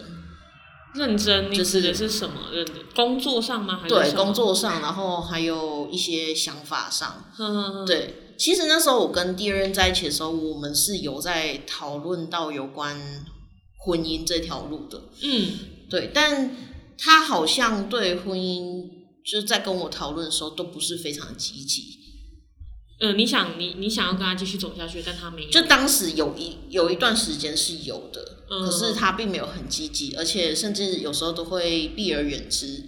[0.95, 2.77] 认真，你就是指的是什么认真？
[2.95, 3.81] 工作上吗？
[3.83, 4.33] 还是对，工。
[4.33, 7.25] 作上，然后还有一些想法上，
[7.85, 13.25] 对，其实那时候我跟第二任在一起的时候，我们是有在讨论到有关
[13.79, 15.03] 婚姻这条路的。
[15.23, 15.51] 嗯，
[15.89, 16.57] 对，但
[16.99, 18.89] 他好像对婚姻
[19.25, 21.83] 就是在跟我讨论的时候都不是非常积极。
[23.01, 25.51] 呃，你想你你想要跟他继续走下去，但他没有。
[25.51, 32.85] 就当时有一有一段时间是有的，嗯可是他并没有很积极，而且甚至有时候都会避而远之，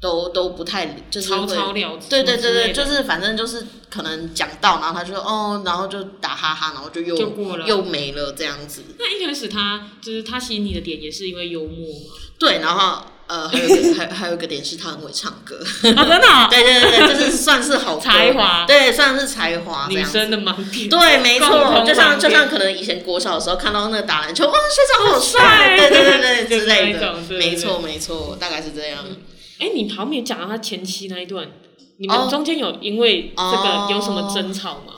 [0.00, 2.08] 都都不太就是草会草了之。
[2.10, 8.82] 对对对对，就是反正就是可能讲到，然后他就哦，然后就打哈哈，然后就又就过了又没了这样子。
[8.98, 12.14] 那一开始他就是他吸引你的点，也是因为幽默嘛。
[12.38, 20.18] 对，然后呃，还有一个还还有一个点是他很会唱歌，哦， 真的 哦、对对对对，就是算是好歌才华对，算是才华这样子。
[20.18, 20.88] 女生的盲点。
[20.90, 29.02] 对，没共错，就像盲点就像可能以前国小的时候看到那个打篮球，哇，学长好帅，对对对对之类的 那种，对对没错没错，大概是这样。
[29.58, 31.48] 哎、你好像没有讲到他前妻那一段，
[31.98, 34.94] 你哦们中间有因为这哦个有什么争吵吗？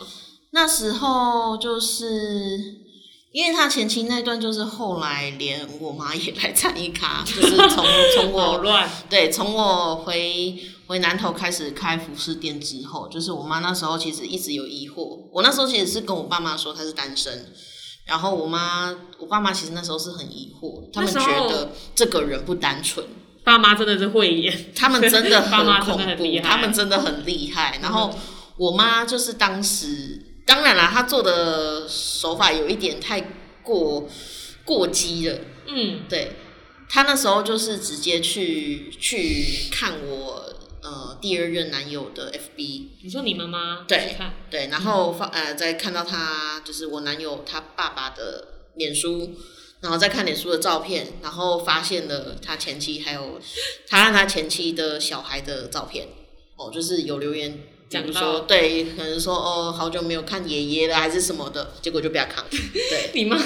[0.50, 2.58] 那时候就是
[3.32, 7.84] 因为他前妻那段，就是后来连我妈也来参与卡，就是从
[8.16, 17.52] 从我好乱，对从我回回南头开始开服饰店之后，就是我妈那时候其实一直有疑惑，我那时候其实是跟我爸妈说她是单身。
[18.06, 23.06] 然后我妈，我爸妈其实那时候是很疑惑，他们觉得这个人不单纯，
[23.48, 27.78] 爸妈真的是慧眼，他们真的很 恐怖他们真的很厉害。
[27.82, 28.16] 然后
[28.56, 33.20] 我妈就是当时，当然啦，她做的手法有一点太
[33.62, 34.08] 过
[34.64, 35.38] 过激了。
[35.66, 36.32] 嗯，对，
[36.88, 40.44] 她那时候就是直接去去看我
[40.82, 44.16] 呃第二任男友的 FB，你说你妈妈对，
[44.50, 49.34] 对，然后发呃再看到他就是我男友他爸爸的脸书，
[49.80, 53.40] 然后再看脸书的照片，然后发现了他前妻还有
[53.88, 56.08] 他和他前妻的小孩的照片，
[56.56, 62.44] 哦，就是有留言讲比如说对，可能说哦，好久没有看爷爷了，还是什么的，结果就被他扛。
[62.50, 63.38] 对，你妈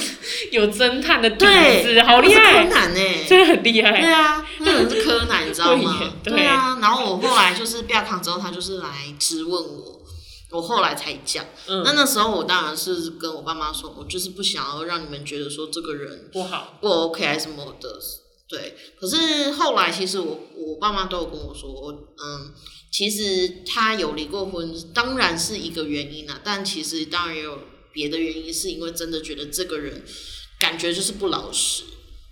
[0.51, 4.11] 有侦探的底对子，好厉害柯，南呢、真的很厉害对。
[4.11, 6.12] 啊，那个人是柯南，你知道吗？
[6.25, 9.91] 对对啊，然后我后来就是被他扛之后，他就是来质问我，
[10.52, 11.44] 我后来才讲。
[11.66, 17.98] 嗯那那时候我当然是跟我爸妈说，我就是不想要让你们觉得说这个人不好，不 OK 还是什么的。
[18.48, 21.90] 对，可是后来其实我我爸妈都有跟我说，
[22.22, 22.52] 嗯，
[22.92, 27.58] 其实他有离过婚，当然是一个原因啊，但其实当然也有
[27.92, 30.04] 别的原因，是因为真的觉得这个人
[30.60, 31.84] 感觉就是不老实，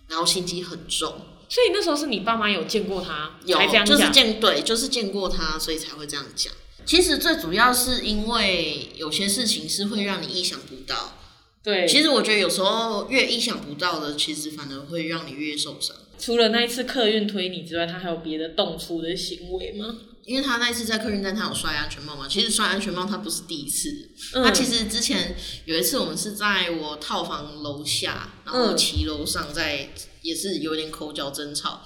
[0.09, 1.09] 然后心机很重，
[1.49, 3.57] 所以那时候是你爸妈有见过他，有
[3.87, 4.11] 就是。
[4.11, 6.53] 见对，就是见过他，所以才会这样讲。
[6.85, 11.17] 其实最主要是因为有些事情是会让你意想不到。
[11.63, 15.95] 对，其实我觉得有时候越意想不到的，其实反而会让你越受伤。
[16.19, 19.97] 除了那一次客运推你之外，他还有别的动粗的行为吗？
[20.25, 22.27] 因为他那一次在客运站，他有摔安全帽嘛。
[22.29, 29.91] 其实摔安全帽他不是第一次，嗯他其实之前有一次我们是在我套房楼下，然后嗯骑楼上在
[30.23, 31.83] 也是有点口角争吵。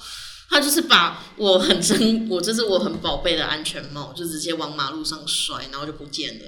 [0.54, 6.44] 他就是把我很珍，我就是我很宝贝的安全帽，就直接往马路上摔，然后就不见了。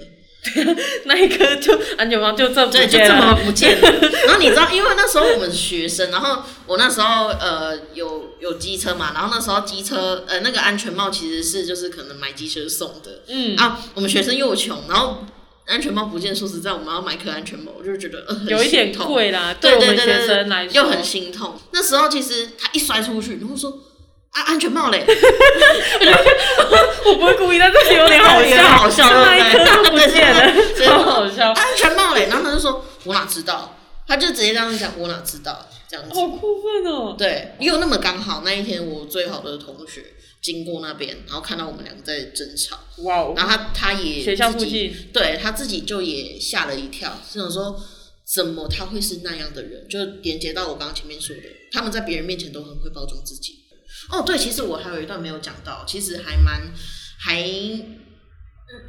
[1.03, 3.91] 那一颗就安全帽就这么对，就这么，不见了。
[4.25, 15.25] 然后你知道，因为那时候我们学生，然后我那时候呃有有机车嘛，然后那时候机车呃那个安全帽其实是就是可能买机车送的，嗯，啊，我们学生又穷，然后
[15.65, 21.59] 安全帽不见，说实在，我们要买颗安全帽，我就觉得呃有一点贵啦，对我们学对对对生来说又很心痛。
[21.71, 23.77] 那时候其实他一摔出去，然后说
[24.37, 25.03] 啊安全帽嘞，
[27.05, 29.65] 我不会故意，但是有点好有点笑，好笑那一对不对？
[29.65, 33.75] 颗都不见超好笑，安全帽嘞，然后他就说我哪知道，
[34.07, 35.67] 他就直接这样讲，我哪知道？
[35.89, 36.13] 这样子。
[36.13, 37.15] 好过分哦！
[37.17, 40.05] 对，又那么刚好那一天，我最好的同学
[40.39, 47.79] 经过那边，然后看到我们两个在争吵，哇哦，然后他他也学校附近，对他自己就也吓了一跳，是想说
[48.23, 49.87] 怎么他会是那样的人？
[49.89, 53.63] 就连接到我刚刚前面说的，他们在别人面前都很会包装自己。
[54.09, 56.71] 哦，对，其实我还有一段没有讲到，其实还蛮
[57.19, 57.41] 还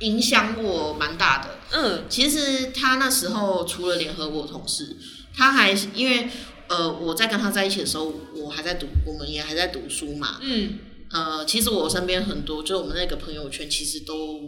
[0.00, 1.58] 影响我蛮大的。
[1.70, 4.96] 嗯，其实他那时候除了联合国同事，
[5.34, 6.28] 他还因为
[6.68, 10.38] 呃我在跟他在一起的时候，我还在读，我们也还在读书嘛。
[10.42, 10.78] 嗯，
[11.10, 14.40] 呃，其实我身边很多，就是我们那个朋友圈，其实都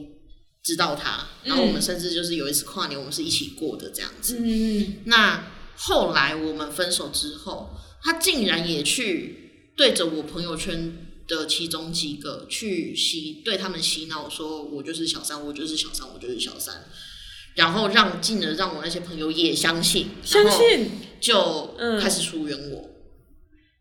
[0.62, 1.26] 知道他。
[1.44, 4.38] 然后我们甚至就是有一次跨年，我们是一起过的这样子。
[4.40, 7.70] 嗯，那后来我们分手之后，
[8.02, 16.86] 他竟然也去对着我朋友圈的其中几个去洗，对他们洗脑说，我就是小三，我就是小三，我就是小三。
[17.56, 22.90] 然后让进而让我那些朋友也相信，相信就嗯开始疏远我。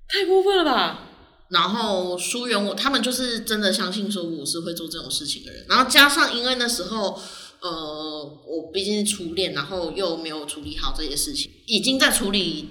[0.07, 1.05] 太过分了吧？
[1.49, 5.65] 然后疏远我，他们就是真的相信说我是会做这种事情的人。
[5.69, 7.19] 然后加上因为那时候，
[7.61, 12.69] 呃，我毕竟是初恋，然后又没有处理好这些事情，已经在处理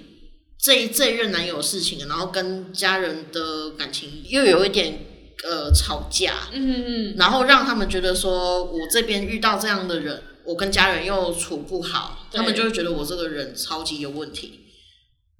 [0.61, 5.05] 这一这一任男友的事情，然后跟家人的感情又有一点
[5.45, 14.59] 呃吵架，嗯嗯，然后让他们觉得说我这边遇到这样的人，我跟家人又处不好，他们就会觉得我这个人超级有问题。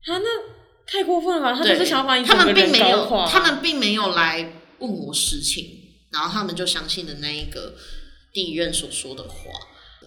[0.05, 0.29] 啊，那
[0.88, 1.53] 太过分了吧？
[1.53, 5.65] 他就，是想要把你他们并没有，他们并没有来问我实情，
[6.13, 7.75] 然后他们就相信了那一个
[8.32, 9.51] 第一任所说的话。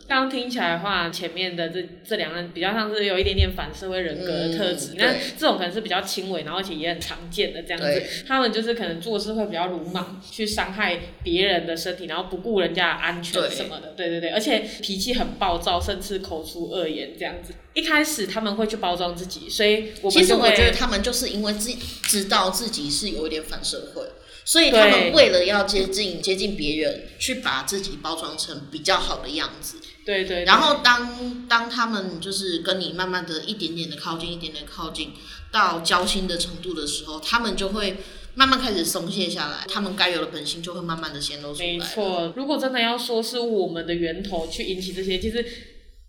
[0.08, 8.02] 刚刚听起来的话，前面的这这两任比较像是有一点点反社会人格的特质嗯，那、对这种可能是比较轻微，然后而且也很常见的这样子。
[8.26, 13.94] 他们就是可能做事会比较鲁莽，去伤害别人的身体，然后不顾人家的安全什么的。
[13.96, 17.54] 对对对，而且脾气很暴躁，甚至口出恶言这样子。
[17.74, 24.02] 一开始他们会去包装自己，所以我其实我觉得他们就是因为自己知道自己是有一点反社会，
[24.44, 29.78] 所以他们为了要接近接近别人，去把自己包装成比较好的样子。
[30.04, 35.12] 对对对然后当当他们就是跟你慢慢的一点点的靠近，一点点靠近
[35.50, 37.96] 到交心的程度的时候，他们就会
[38.34, 41.66] 慢慢开始松懈下来，他们该有的本性就会慢慢的显露出来。
[41.66, 45.44] 没错，如果真的要说是我们的源头去引起这些，其实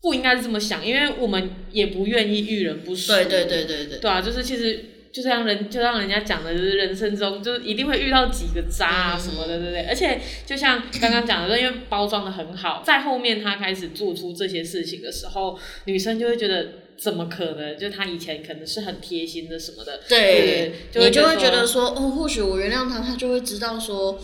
[0.02, 3.12] 不应该是这么想，因为我们也不愿意遇人不淑。
[3.12, 9.86] 对对对对对，对啊，就是其实就像人就像人家讲的，就是人生中就是一定会遇到几个渣啊嗯什么的，对不对？
[9.88, 17.78] 而且就像刚刚讲的，因为包装的很好，在后面他开始做出这些事情的时候，女生就会觉得怎么可能？
[17.78, 24.20] 就他以前可能是很贴心的什么的，对，就会你就会觉得说，哦，或许我原谅他，他就会知道说，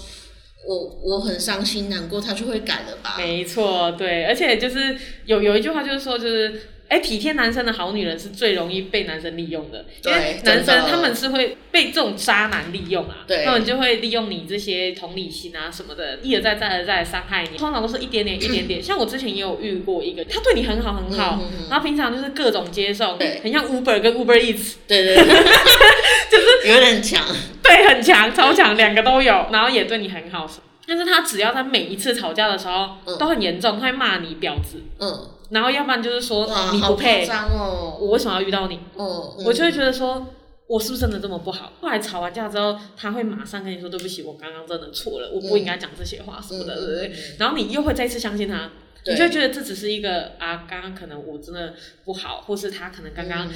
[0.68, 3.14] 我我很伤心难过，他就会改了吧。
[3.16, 18.82] 没错，对，而且就是有有一句话就是说，就是哎、体贴男生的好女人是最容易被男生利用的，因为男生他们是会被这种渣男利用啊，对他们就会利用你这些同理心啊什么的，一而再再而再伤害你，通常都是一点点一点点。
[18.84, 21.40] 像我之前也有遇过一个，他对你很好很好，
[21.70, 25.24] 然后平常就是各种接送，对很像 Uber 跟 Uber Eats，对对对，
[26.32, 27.24] 就是有点强，
[27.62, 30.50] 对，很强，超强，两个都有，然后也对你很好。
[30.88, 33.16] 但是他只要在每一次吵架的时候、嗯。
[33.20, 38.80] 都很严重，他会骂你婊子，嗯，然后要不然就是说，你不配，哦，我为什么要遇到你？
[38.98, 39.06] 嗯，
[39.38, 40.28] 嗯我就会觉得说，
[40.68, 41.74] 我是不是真的这么不好？
[41.82, 47.20] 后来吵完架之后，他会马上跟你说对不起，我刚刚真的错了，我不应该讲这些话什么的，嗯对不对？
[47.40, 48.70] 然后你又会再次相信他，
[49.06, 51.74] 你就会觉得这只是一个啊，刚刚可能我真的
[52.06, 53.50] 不好，或是他可能刚刚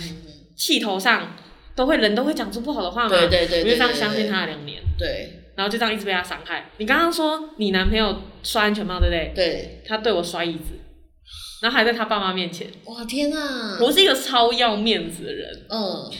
[0.55, 1.35] 气头上
[1.75, 6.71] 都会人都会讲出不好的话嘛，对对对对我就这样相信他了两年，对然后就这样一直被他伤害。
[6.77, 9.31] 你刚刚说你男朋友摔安全帽对不对？
[9.35, 10.79] 对，他对我摔椅子，
[11.61, 15.65] 然后还在他爸妈面前，哇天啊，我是一个超要面子的人。
[15.69, 16.11] 嗯，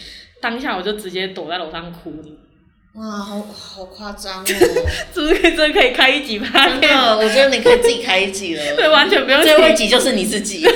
[0.42, 2.14] 当下我就直接躲在楼上哭，
[2.96, 4.46] 哇，好好夸张哦，
[5.14, 6.48] 是不是可以真的可以开一集吧？
[6.70, 9.74] 真的，我觉得你可以自己开一集了， 对，完全不用最后一。
[9.76, 10.64] 集就是你自己，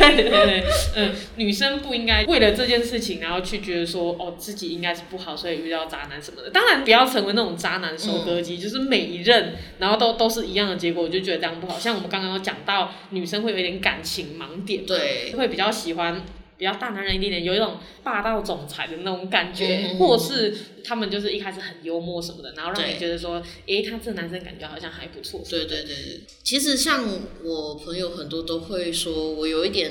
[0.00, 0.64] 对对对，
[0.96, 6.50] 嗯，女生不应该为了这件事情，然后去觉得说，哦，自己应该是不好，所以遇到渣男什么的。
[6.50, 11.78] 当然，不要成为那种渣男收割机，就是每一任，然后都都是一样的结果，我就觉得这样不好。
[11.78, 16.22] 像我们刚刚有讲到，女生会有一点感情盲点，对，会比较喜欢
[16.60, 20.54] 比较大男人一点点，有一种霸道总裁的那种感觉，嗯或是
[20.84, 25.40] 他们就是一开始很幽默什么的，然后让你觉得说，诶，他这男生感觉好像还不错。
[25.48, 27.02] 对对对对，其实像
[27.42, 29.90] 我朋友很多都会说我有一点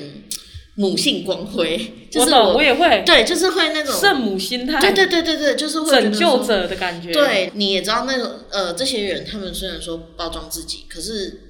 [0.76, 3.02] 母性光辉， 就是我也会。
[3.04, 7.12] 对，就是会那种，圣母心态，对对对对对，就是会拯救者的感觉。
[7.12, 11.42] 对，你也知道那个呃，这些人他们虽然说包装自己，可是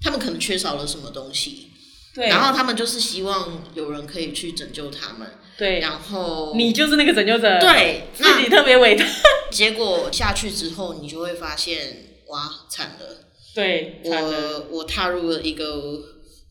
[0.00, 1.67] 他们可能缺少了什么东西，
[2.14, 9.04] 对，然后他们就是希望有人可以去拯救他们，对，然后你就是那个拯救者，，对，自那己特别伟大。
[9.50, 16.02] 结果下去之后，你就会发现，哇，惨了，对，惨了，我我踏入了一个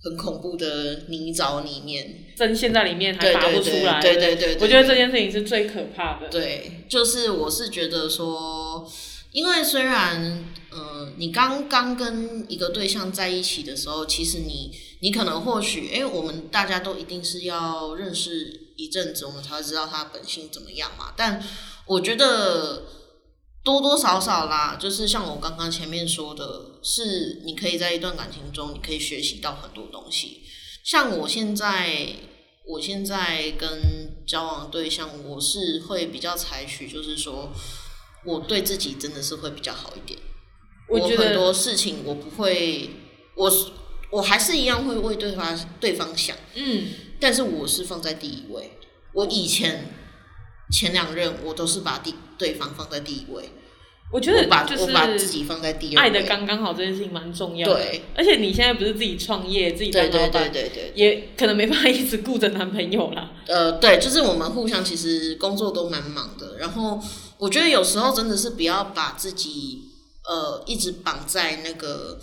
[0.04, 4.02] 很恐怖的泥沼里面，针陷在里面还拔不出来。
[4.02, 6.28] 对对对，对我觉得这件事情是最可怕的。
[6.30, 8.90] 对，就是我是觉得说，
[9.32, 10.46] 因为虽然
[10.78, 14.72] 呃，你刚刚跟一个对象在一起的时候，其实你
[15.02, 21.14] 你可能或许，哎、我们大家都一定是要认识一阵子，我们才会知道他本性怎么样嘛。
[21.18, 21.44] 但
[21.88, 22.84] 我觉得
[23.64, 30.44] 多多少少啦，就是像我刚刚前面说的，是你可以在一段感情中，你可以学习到很多东西。
[30.84, 32.08] 像我现在，
[32.68, 37.52] 我现在跟交往对象，我是会比较采取，就是说，
[38.26, 40.20] 我对自己真的是会比较好一点。
[40.90, 42.90] 我觉得很多事情我不会，
[43.36, 43.68] 我是
[44.10, 46.86] 我还是一样会为对方对方想，嗯，
[47.20, 48.72] 但是我是放在第一位。
[49.14, 49.94] 我以前
[50.72, 53.50] 前两任我都是把第对方放在第一位，
[54.12, 55.98] 我觉得就我把自己放在第二位。
[55.98, 57.74] 爱的刚刚好这件事情蛮重要的。
[57.74, 63.32] 对，而且你现在不是自己创业，自己当对对对对对，也可能没办法一直顾着男朋友啦。
[63.48, 67.02] 呃，对，就是我们互相其实工作都蛮忙的，然后
[67.40, 69.87] 我觉得有时候真的是不要把自己
[70.28, 72.20] 呃一直绑在那个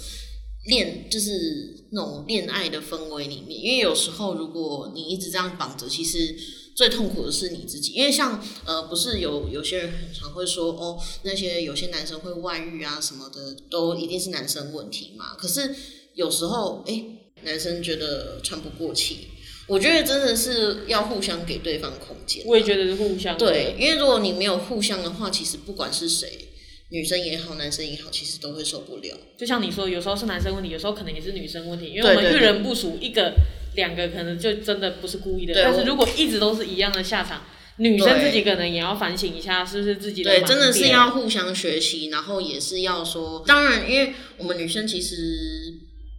[0.67, 6.37] 恋，就是那种恋爱的氛围里面，因为有时候如果你一直这样绑着，其实
[6.77, 15.35] 最痛苦的是你自己，因为像呃，不是有有些人很常会说哦，那些有些男生会外遇啊什么的，都一定是男生问题嘛。
[15.37, 15.75] 可是
[16.15, 17.05] 有时候，哎、
[17.43, 19.29] 男生觉得喘不过气，
[19.69, 22.43] 我觉得真的是要互相给对方空间。
[22.47, 26.49] 我也觉得是互相对，因为如果你没有互相的话，其实不管是谁，
[26.95, 29.17] 女生也好，男生也好，其实都会受不了。
[29.37, 33.35] 就像你说，有时候是男生问题，有时候可能也是女生问题，因为我们遇人不淑，一个、
[33.75, 35.55] 两个可能就真的不是故意的。
[35.61, 37.43] 但是如果一直都是一样的下场，
[37.79, 45.17] 女生自己可能也要反省一下，是不是自己的对，真的是要互相学习，然后也是要说，当然，因为我们女生其实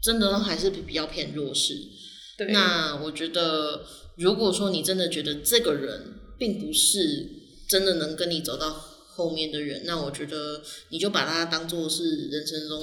[0.04, 1.74] 真的还是比较偏弱势。
[2.38, 3.86] 对那我觉得，
[4.18, 7.30] 如果说你真的觉得这个人并不是
[7.70, 8.84] 真的能跟你走到
[9.16, 12.82] 后面的人，那我觉得你就把他当做是人生中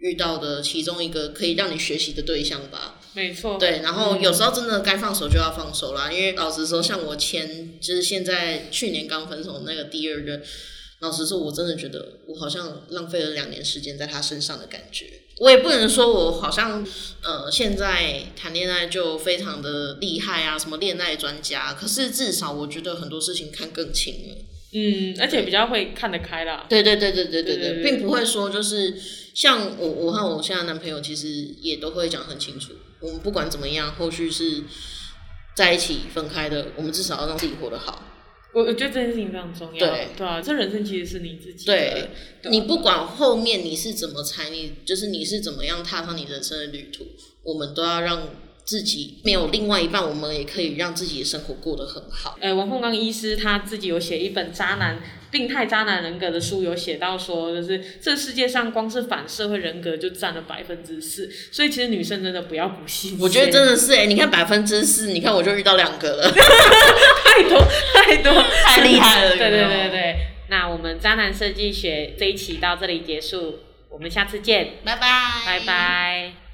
[0.00, 3.00] 遇到的其中一个可以让你学习的对象吧。
[3.14, 10.42] 没错，对，然后嗯有时候真的该放手就要放手啦，因为老实说，像我前就是现在去年刚分手的那个第二任，
[11.00, 15.06] 老实说，我真的觉得我好像浪费了两年时间在他身上的感觉。
[15.38, 16.86] 我也不能说我好像
[17.22, 24.36] 呃现在谈恋爱就非常的厉害啊，什么恋爱专家，可是至少我觉得很多事情看更清了。
[24.76, 26.66] 嗯而且比较会看得开啦。
[26.68, 28.94] 对对对对对对对并不会说就是
[29.32, 31.28] 像我我和我现在男朋友其实
[31.62, 34.64] 也都会讲很清楚我们不管怎么样后续是
[35.54, 38.02] 在一起分开的我们至少要让自己活得好。
[38.52, 40.08] 我我觉得这件事情非常重要对。
[40.16, 42.10] 对啊这人生其实是你自己对
[42.50, 47.04] 你不管后面你是怎么踩你就是你是怎么样踏上你人生的旅途
[47.42, 48.28] 我们都要让
[48.66, 52.36] 自己没有另外一半，我们也可以让自己的生活过得很好。
[52.40, 55.00] 呃，王凤刚医师他自己有写一本渣男
[55.30, 63.16] 病态渣男人格的书，有写到说，就是这世界上光是反社会人格就占了百分之四，所以其实女生真的不要不信。
[63.20, 67.62] 我觉得真的是哎、你看百分之四，你看我就遇到两个了，太多
[67.94, 68.32] 太多
[68.64, 70.16] 太厉害了，对对对对，
[70.50, 73.60] 那我们渣男设计学这一期到这里结束，
[73.90, 75.08] 我们下次见，拜拜，
[75.46, 76.45] 拜拜。